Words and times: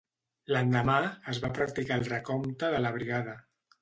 L'endemà, 0.53 0.95
es 1.33 1.41
va 1.43 1.51
practicar 1.59 1.99
el 2.03 2.07
recompte 2.11 2.71
de 2.77 2.81
la 2.87 2.95
brigada. 2.97 3.37